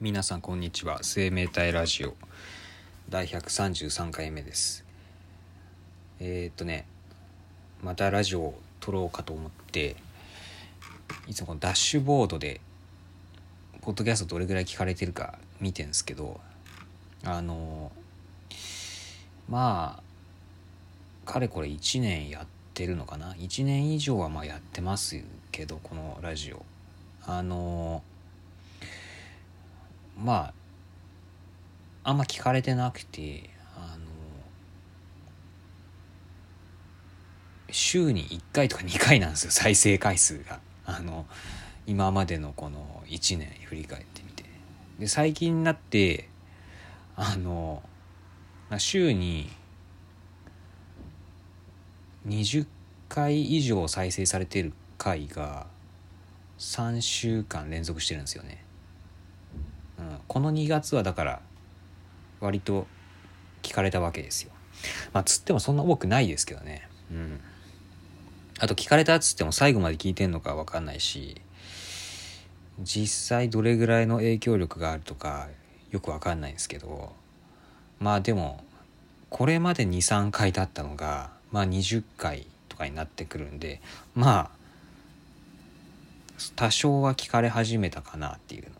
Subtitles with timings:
[0.00, 1.00] 皆さんこんにちは。
[1.02, 2.14] 生命体ラジオ。
[3.08, 4.84] 第133回目です。
[6.20, 6.86] えー、っとね
[7.82, 9.96] またラジオを撮ろうかと思って
[11.26, 12.60] いつもこのダッシュボードで
[13.80, 16.40] ポッドキャストどれぐらい聞かれてるか見てんですけど
[17.24, 17.90] あの
[19.48, 20.00] ま
[21.26, 25.20] あかれこれ1年やってるのかな？1年以上はまあやってます
[25.50, 26.64] けどこのラジオ。
[27.26, 28.04] あの
[30.22, 30.52] ま
[32.04, 34.04] ああんま聞かれてなくてあの
[37.70, 40.60] 週に1回とか2回なんですよ再生回数が。
[40.84, 41.26] あの
[41.86, 44.44] 今までのこの1年振り返ってみて。
[44.98, 46.28] で最近になって
[47.14, 47.82] あの
[48.78, 49.50] 週に
[52.26, 52.66] 20
[53.08, 55.66] 回以上再生されてる回が
[56.58, 58.64] 3週間連続してるんですよね、
[60.28, 61.40] この2月はだから
[62.40, 62.86] 割と
[63.62, 64.52] 聞かれたわけですよ。
[65.12, 66.88] まあつってもそんな多くないですけどね。
[67.10, 67.40] うん。
[68.60, 71.40] あと聞かれたっつっても最後まで聞いてんのかわかんないし
[72.80, 75.48] 実際どれぐらいの影響力があるとか
[75.90, 77.12] よくわかんないんですけど
[78.00, 78.64] まあでも
[79.30, 83.80] これまで23回だったのがまあ20回とかになってくるんで
[84.14, 84.50] まあ
[86.56, 88.70] 多少は聞かれ始めたかなっていうの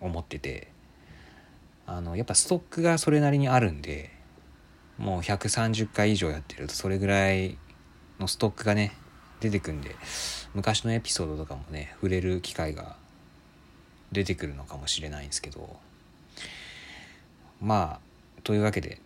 [0.00, 0.68] 思ってて
[1.86, 4.10] あのやっぱストックがそれなりにあるんで
[4.98, 7.56] もう130回以上やってるとそれぐらい
[8.18, 8.92] のストックがね
[9.40, 9.96] 出てくんで
[10.54, 12.96] 昔のエピソードとかもね触れる機会が
[14.12, 15.76] 出てくるのかもしれないんですけど
[17.60, 18.00] まあ
[18.42, 19.00] というわけで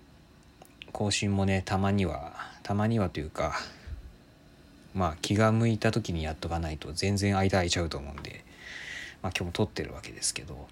[0.93, 3.55] 更新もねたまにはたまにはというか
[4.95, 8.45] まあ気が向いた時にやっとかないと全然間空いちゃうと思うんで
[9.23, 10.67] まあ今日も撮ってるわけですけど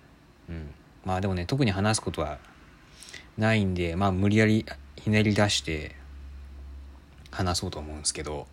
[0.52, 2.38] うん、まあでもね特に話すことは
[3.38, 5.96] ないんでまあ無理やりひねり出して
[7.30, 8.46] 話そうと思うんですけど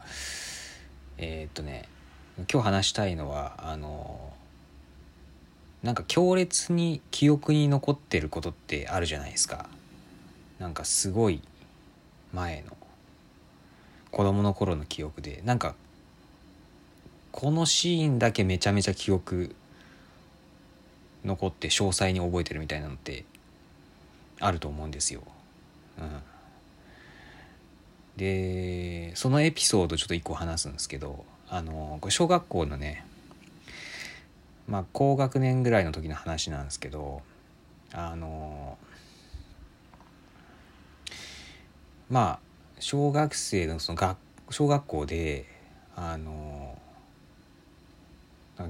[1.17, 1.89] えー、っとね
[2.51, 4.31] 今日話したいのはあの
[5.83, 9.69] なんか強烈に記憶に残ってることってあるじゃないですか。
[10.59, 11.41] なんかすごい
[12.33, 12.75] 前の
[14.11, 15.75] 子供の頃の記憶でなんか
[17.31, 19.55] このシーンだけめちゃめちゃ記憶
[21.23, 23.25] 残って詳細に覚えてるみたいなのって
[24.39, 25.21] あると思うんですよ。
[25.97, 26.21] うん、
[28.17, 33.05] でそのエピソードちょっと一個話すんですけどあの小学校のね
[34.67, 37.21] まあ高学年ぐらいの時の話なんですけど
[37.91, 38.77] あの
[42.09, 42.39] まあ
[42.79, 44.17] 小学生のその学
[44.51, 45.45] 小学校で
[45.95, 46.77] あの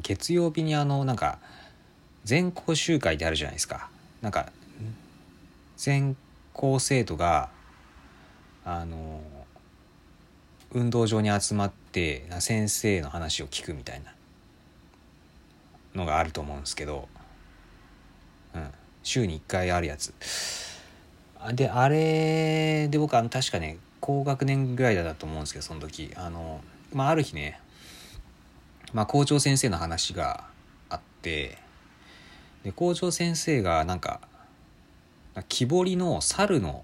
[0.01, 1.39] 月曜日にあのなんか
[2.23, 3.89] 全校集会であるじゃないですか。
[4.21, 4.51] なんか
[5.77, 6.15] 全
[6.53, 7.49] 校生徒が
[8.65, 9.21] あの
[10.71, 14.13] 運動場に集まって先生の話を聞くみたいな
[15.95, 17.07] のがあると思うんですけど、
[18.53, 18.69] うん、
[19.03, 20.13] 週に1回あるやつ。
[21.53, 26.11] であれで僕は確かね高学年ぐらいだったと思うんですけどその時。
[26.15, 26.61] あの、
[26.93, 27.59] まあ、ある日ね、
[28.93, 30.43] まあ、校長先生の話が
[30.89, 31.57] あって
[32.63, 34.21] で校長先生がなんか
[35.47, 36.83] 木彫りの猿の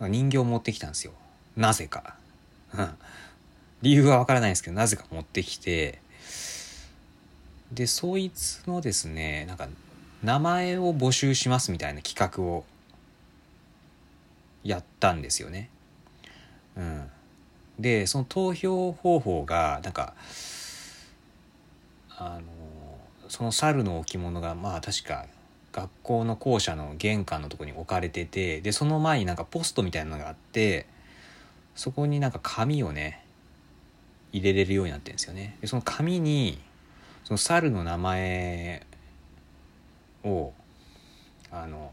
[0.00, 1.12] 人形を持ってきたんですよ。
[1.56, 2.16] なぜか。
[3.82, 6.00] 理由はわからないんですけどなぜか持ってきて。
[7.72, 9.68] でそいつのですねなんか
[10.24, 12.64] 名前を募集しますみたいな企画を
[14.64, 15.70] やったんですよね。
[16.76, 17.10] うん、
[17.78, 20.14] でその投票方法がなんか
[22.10, 22.59] あの
[23.30, 25.26] その猿の置物がまあ確か
[25.72, 30.84] 学校の校舎の玄関のとこに置かれててでその前になんかポストみたいなのがあって
[31.76, 33.24] そこになんか紙をね
[34.32, 35.56] 入れれるようになってるんですよね。
[35.60, 36.58] でその紙に
[37.22, 38.84] その猿の名前
[40.24, 40.52] を
[41.52, 41.92] あの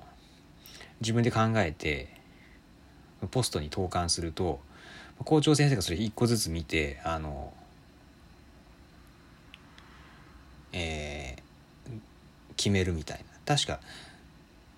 [1.01, 2.07] 自分で考えて
[3.29, 4.59] ポストに投函すると
[5.23, 7.53] 校長先生がそれ一個ずつ見てあの
[10.79, 11.26] えー、
[12.57, 13.79] 決めるみたいな確か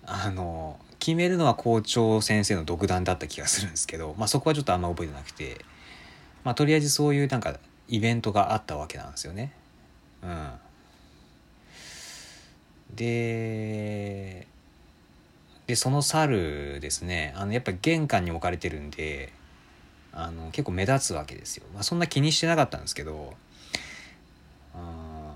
[0.06, 5.64] あの決めるのは校長先生の独断だった気がするんですけど、まあ、そこはちょっとあんま覚えてなくて、
[6.44, 9.52] まあ、とりあえずそういうなんかイベントがあったわけなんですよね。
[10.22, 10.50] うん、
[12.94, 14.46] で
[15.66, 19.32] でその猿ですねあのやっぱり玄関に置かれてるんで
[20.12, 21.64] あの結構目立つわけですよ。
[21.72, 23.34] まあ、そんな気にしてなかったんですけど
[24.74, 25.34] あ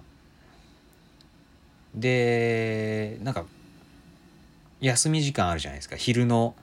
[1.94, 3.44] でなんか
[4.81, 5.96] 休み時間あるじゃないですか。
[5.96, 6.55] 昼の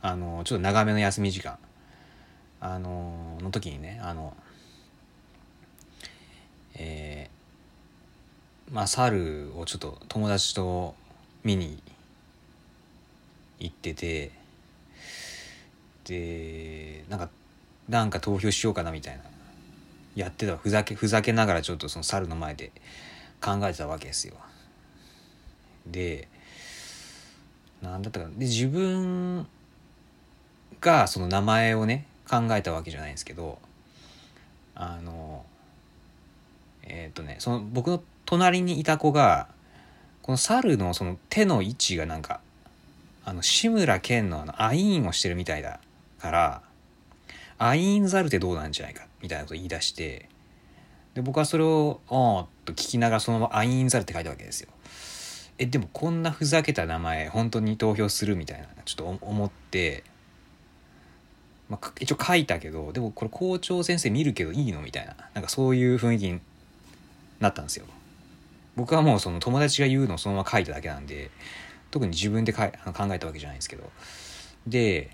[0.00, 1.58] あのちょっと長めの休み時間。
[2.60, 4.36] あのの時にねあの
[6.74, 10.94] えー、まあ猿をちょっと友達と
[11.44, 11.80] 見に
[13.60, 14.32] 行ってて
[16.04, 17.28] でなんか
[17.88, 19.22] なんか投票しようかなみたいな。
[20.16, 20.56] やってた。
[20.56, 22.72] ふざけふざけながらちょっとその猿の前で
[23.40, 24.34] 考えてたわけですよ。
[25.86, 26.28] で
[27.82, 29.46] なんだったかで自分
[30.80, 33.58] がその名前をね考えたわけじゃないんですけど
[34.74, 35.44] あの
[36.82, 39.48] えっ、とねその僕の隣にいた子が
[40.22, 42.40] この猿のその手の位置がなんか
[43.24, 45.80] あの志村けんのあのアイーンをしてるみたいだ
[46.18, 46.62] から
[47.58, 50.28] アイーンザルってどうなんじゃないかみたいなこと言い出して
[51.18, 54.68] で僕はそれを「おー」っと聞きながらそのまま「アインザル」って書いたわけですよ。
[55.58, 60.04] えでもこんなふざけた名前本当に投票するみたいなちょっと思って、
[61.68, 66.40] まあ、一応書いたけどでもこれ校長先生見るけどいいのみたいななんかそういう雰囲気に
[67.40, 67.86] なったんですよ。
[68.76, 71.32] 僕はもうその友達が言うのをそのまま書いただけなんで
[71.90, 73.90] 特に自分でかいあの考えたわけじゃないんですけど
[74.68, 75.10] で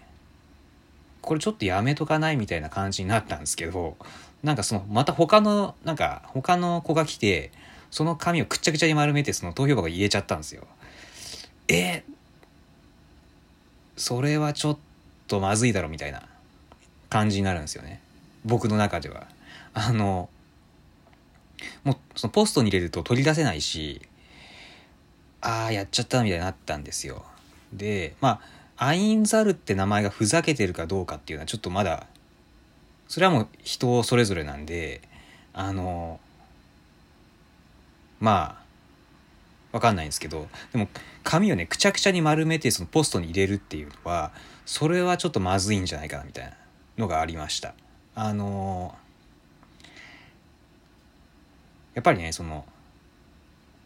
[1.23, 3.97] これちょっとやめとかないみたいな感じになったんですけど
[4.45, 7.51] なんかそのまた他のなんか他の子が来て
[7.91, 10.67] その紙をくっちゃくちゃに丸めてその投票箱に入れちゃったんですよ。
[11.67, 12.05] え
[13.97, 14.79] それはちょっ
[15.29, 16.23] とまずいだろみたいな
[17.09, 18.03] 感じになるんですよね
[18.45, 19.27] 僕の中では。
[19.73, 20.29] あの
[21.85, 24.03] もうそのポストに入れると取り出せないし
[25.41, 27.25] ああやっちゃったみたいになったんですよ。
[27.73, 28.41] でま
[28.77, 32.07] あアインザルって名前がふざけてるかどうかっていうのはちょっとまだ
[33.09, 35.01] それはもう人それぞれなんで
[35.53, 36.21] あの
[38.21, 38.65] まあ
[39.73, 40.89] わかんないんですけどでも
[41.23, 44.33] 紙をねくちゃくちゃに丸めてそのポストに入れるっていうのは
[44.67, 46.53] それはちょっとまずいんじゃないかなみたいな
[46.97, 47.75] のがありました。
[48.15, 48.95] あの
[51.95, 52.65] やっぱりねその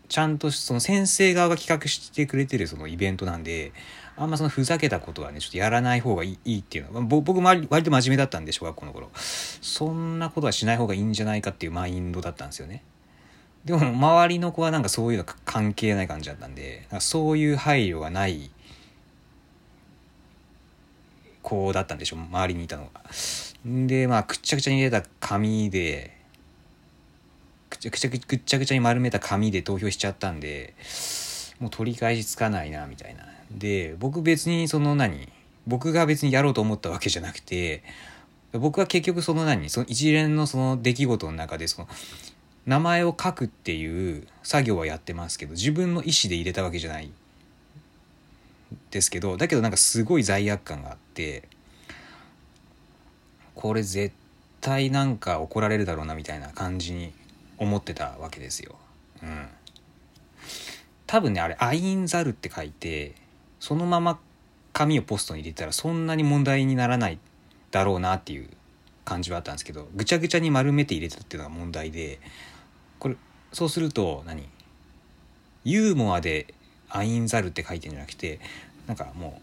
[0.08, 3.72] ちゃんとその先生側が企画してくれてるそのイベントなんで
[4.16, 12.82] あんまそのふざけたことはねちょっとやらない方がいいっていうのは僕も割と真面目だったんで小学校の頃そんなことはしない方がいいんじゃないかっていうマインドだったんですよね
[13.64, 18.50] でも周りの子はなんかそういうの関係ない感じだったんでそういう配慮がない
[21.42, 23.00] 子だったんでしょう周りにいたのが。
[23.64, 26.17] でまあくっちゃくちゃに入れた紙で
[27.80, 30.74] ちゃくちゃくっちゃくちゃに丸めた紙で投票しちゃったんで
[31.60, 33.24] もう取り返しつかないなみたいな。
[33.50, 35.28] で僕別にその何
[35.66, 37.82] 僕が別にやろうと思ったわけじゃなくて
[38.52, 41.88] 僕は結局その何その一連のその出来事の中でその
[42.66, 47.10] 名前を書くっていう作業はやってますけど自分の意思で入れたわけじゃない
[48.90, 51.48] ですけどだけどなんかすごい罪悪感があって
[53.54, 54.14] これ絶
[54.60, 57.12] 対なんか怒られるだろうなみたいな感じに
[57.58, 58.76] 思ってたわけですよ。
[59.22, 59.48] うん。
[61.06, 63.14] 多分ねあれ「アインザル」って書いて
[63.60, 64.18] そのまま
[64.72, 67.18] 紙をポストに入れたらそんなに問題にならない
[67.70, 68.48] だろうなっていう
[69.04, 72.20] 感じはあったんですけどぐちゃぐちゃに丸めて入れたっていうのが問題で
[72.98, 73.16] これ
[73.52, 74.48] そうすると何？
[75.64, 76.54] ユーモアで
[76.90, 78.38] 「アインザル」って書いてんじゃなくて
[78.86, 79.40] なんかも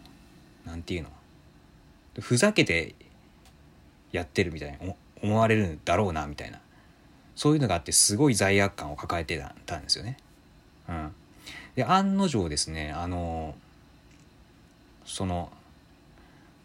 [0.64, 2.22] う何て言うの？
[2.22, 2.94] ふざけて
[4.12, 6.60] やってるみたいに思われるんだろうなみたいな
[7.36, 10.16] そういうのがあってすごい罪悪感を抱えてたんですよね。
[10.88, 11.14] うん、
[11.76, 13.54] で案の定ですねあの
[15.04, 15.52] その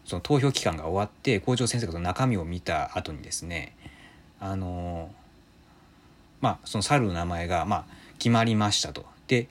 [0.04, 3.76] その投票期間が終わって校長先生がその中身を見た後にですね
[4.40, 5.10] あの
[6.40, 7.84] まあその猿の名前がまあ
[8.18, 9.04] 決まりましたと。
[9.28, 9.48] で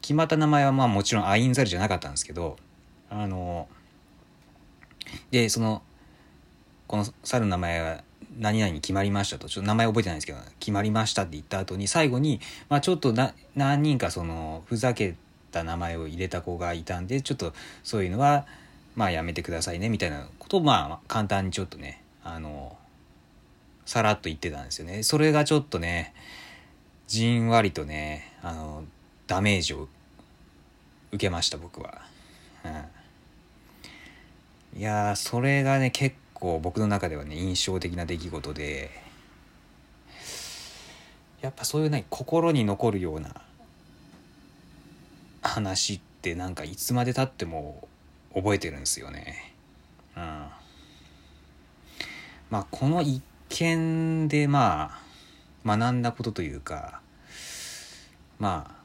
[0.00, 2.56] 決まった名前はまあもちろんアインザルじゃなかったんですけど
[3.10, 3.68] あの
[5.30, 5.82] でその
[6.86, 8.04] この猿の名前は
[8.38, 9.48] 何々に決まりましたと。
[9.48, 13.14] ちょっと名前覚えてないんですけど決まりましたって言った後に最後に、まあ、ちょっと
[13.54, 15.16] 何人かそのふざけ
[15.50, 18.46] た名前を入れた子がいたんでちょっとそういうのは
[18.96, 22.76] まあやめてくださいねみたいなことをまあ簡単にちょっとねあの
[23.84, 25.02] さらっと言ってたんですよね。
[25.02, 26.14] それがちょっとね
[27.06, 28.84] じんわりとねあの
[29.26, 29.88] ダメージを
[31.12, 32.02] 受けました僕は、
[32.64, 32.68] う
[34.76, 38.90] ん、いやそれがね結構僕の中ではね印象的な出来事で
[41.40, 43.42] やっぱそういうね心に残るような
[45.40, 47.86] 話ってなんかいつまでたっても
[48.34, 49.54] 覚えてるんですよね。
[50.16, 50.22] うん、
[52.50, 54.98] まあこの一見でま
[55.64, 57.00] あ学んだことというか
[58.40, 58.82] まあ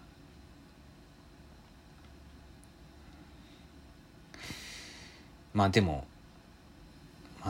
[5.55, 6.05] まあでも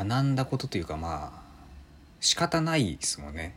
[0.06, 1.48] 学んだことというかまあ
[2.20, 3.56] 仕方ないですもんね。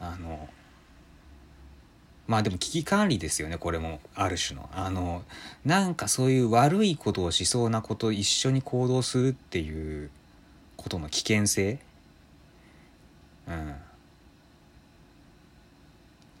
[0.00, 0.48] あの
[2.28, 4.68] まあでも危機管理ですよねこれもある種の。
[4.72, 5.24] あの
[5.64, 10.10] なんかそういう悪いことをしそうなこと一緒に行動するっていう
[10.76, 11.78] ことの危険性。
[13.48, 13.74] うん。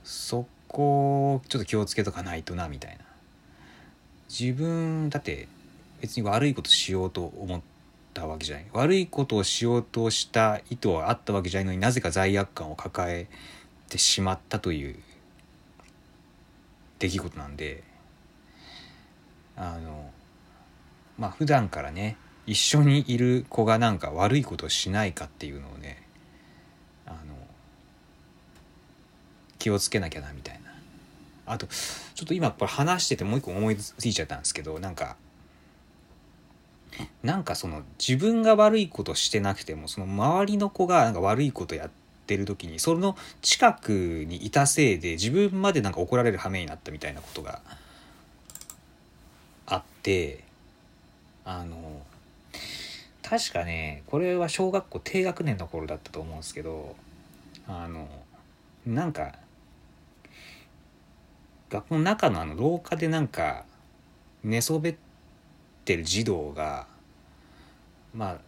[0.04, 3.04] そこをちょっと気をつけとかないとなみたいな。
[4.28, 5.48] 自分だって
[6.00, 7.77] 別に悪いことしようと思って
[8.18, 13.28] たわけじゃない悪いことをしようとした意図はあったわけじゃないのになぜか罪悪感を抱え
[13.88, 14.96] てしまったという
[16.98, 17.84] 出来事なんで
[19.56, 20.10] あの
[21.16, 26.02] まあ普段からね一緒にいる子がなんか悪いことをしないかっていうのをね
[27.06, 27.16] あの
[29.58, 30.72] 気をつけなきゃなみたいな
[31.46, 35.16] あとちょっと今これ話しててもう一個思いついちゃったんですけどなんか
[37.22, 41.90] なんかその自分が悪いことしてなくてもその周りの子がなんか悪いことやっ
[42.26, 47.60] てる時にその近くにいたせいで自分までなんか怒られる羽目になったみたいなことが
[49.66, 50.44] あって
[51.44, 52.02] あの
[53.22, 56.96] 確かねこれは小学校低学年の頃だったと思うんですけど
[57.66, 58.08] あの
[58.86, 59.34] なんか
[61.70, 63.64] 学校の中のあの廊下でなんか
[64.42, 65.07] 寝そべって
[65.88, 66.86] てる児童が
[68.14, 68.38] まあ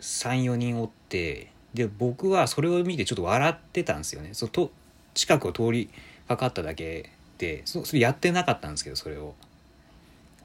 [0.00, 4.30] 34人おってで僕はそれを見てちょっと笑ってたんですよね。
[4.32, 4.70] そと
[5.14, 5.88] 近くを通り
[6.28, 9.34] かかっただけでそそれやってなかったんですけどそれを。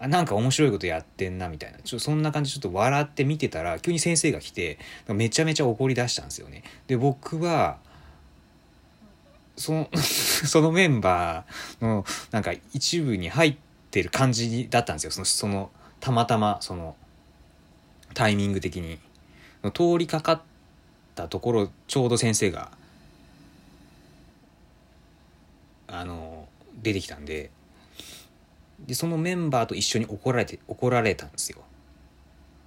[0.02, 1.80] あなんか面白いことやってんなみたいな。
[1.80, 4.80] ちょそんな感じでちょっと笑って見てたら急に先生が来て
[5.10, 6.64] めちゃめちゃ怒り出したんですよね。
[6.88, 7.80] で僕は
[9.58, 13.56] その そのメンバーのなんか一部に入っ
[13.92, 15.12] てる感じだったんですよ。
[15.12, 16.96] そのそのたまたまその
[18.14, 19.00] タイミング的に
[19.74, 20.42] 通りかかっ
[21.16, 22.72] たところちょうど先生が
[25.88, 26.48] あの
[26.82, 27.50] 出てきたんで
[28.86, 31.60] でそのメンバーと一緒に怒られて怒られたんですよ。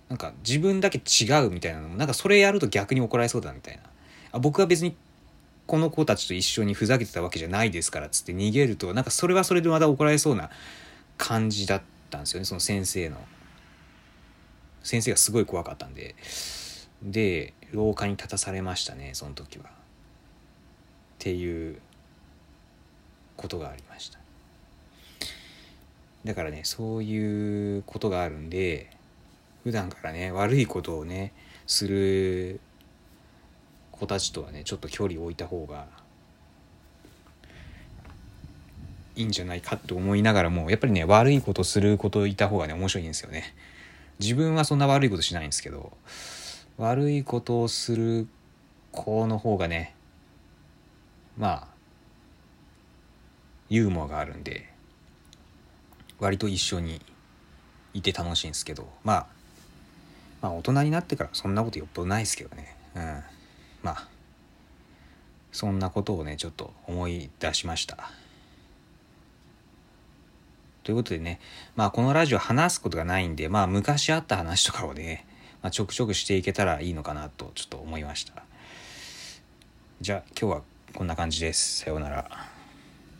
[0.09, 3.83] なんか自分だけ違うみたいなのもなんかそれやると逆に怒られそうだみたいな。
[4.33, 4.95] あ僕は別に
[5.67, 10.51] この子たちと一緒にふざけてたわけじゃないですからっつって逃げるとなんかそれはそれでまた怒られそうな
[11.17, 13.16] 感じだったんですよねその先生の。
[14.85, 16.14] 先生がすごい怖かったんで。
[17.02, 19.64] で廊下に立たされましたねその時は。
[19.64, 19.69] っ
[21.19, 21.81] ていう
[23.37, 24.19] ことがありました。
[26.25, 28.90] だからねそういうことがあるんで
[29.64, 31.33] 普段からね悪いことをね
[31.66, 32.61] する
[33.90, 35.87] 子たちとはねちょっと距離を置いた方が
[39.16, 43.54] いいんじゃないかと思いながらもやっぱりね悪いことすることいた方がね面白いんですよね。
[44.19, 45.92] 自分はそんな悪いことしないんですけど
[46.78, 48.28] 悪いことをする
[48.92, 49.95] 子の方がね
[51.37, 51.66] まあ
[53.69, 54.69] ユーモアがあるんで
[56.21, 57.00] 割と一緒に
[57.95, 59.26] いて楽しいんですけどまあ
[60.40, 62.76] まあ大人になってからそんなことよっぽどないですけどね。
[62.95, 63.23] うん。
[63.83, 64.09] まあ
[65.50, 68.11] そんなことをねちょっと思い出しました。
[70.83, 71.41] ということでね
[71.77, 75.27] まあこのラジオ話すことがないんでまあ昔あった話とかをね、
[75.62, 78.43] まあ、ちょくちょくしていけたらいいのかなとちょっと思いました。
[80.01, 80.62] じゃあ今日は
[80.95, 81.81] こんな感じです。
[81.81, 82.62] さようなら。